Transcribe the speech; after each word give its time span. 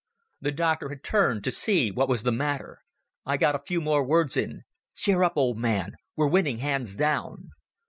The 0.41 0.51
doctor 0.51 0.89
had 0.89 1.03
turned 1.03 1.43
to 1.43 1.51
see 1.51 1.91
what 1.91 2.09
was 2.09 2.23
the 2.23 2.31
matter. 2.31 2.79
I 3.23 3.37
got 3.37 3.53
a 3.53 3.59
few 3.67 3.79
more 3.79 4.03
words 4.03 4.35
in. 4.35 4.63
"Cheer 4.95 5.21
up, 5.21 5.33
old 5.35 5.59
man. 5.59 5.91
We're 6.15 6.25
winning 6.25 6.57
hands 6.57 6.95
down." 6.95 7.51